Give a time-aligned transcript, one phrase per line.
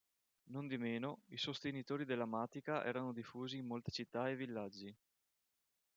[0.45, 4.97] Nondimeno, i sostenitori della "Matica" erano diffusi in molte città e villaggi.